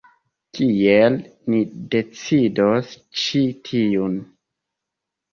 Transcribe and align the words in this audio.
Kiel 0.59 1.17
ni 1.53 1.59
decidos 1.95 2.95
ĉi 3.25 3.41
tiun? 3.69 4.17